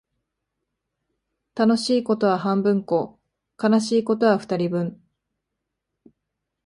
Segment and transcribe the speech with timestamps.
[1.55, 3.19] 楽しいことは半分こ、
[3.61, 5.01] 悲しいことは二人分